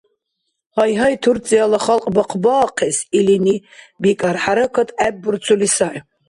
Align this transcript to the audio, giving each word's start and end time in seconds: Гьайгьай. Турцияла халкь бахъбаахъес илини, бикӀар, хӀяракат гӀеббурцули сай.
Гьайгьай. 0.75 1.13
Турцияла 1.23 1.79
халкь 1.85 2.09
бахъбаахъес 2.15 2.97
илини, 3.17 3.55
бикӀар, 4.01 4.37
хӀяракат 4.43 4.89
гӀеббурцули 4.97 5.69
сай. 5.75 5.97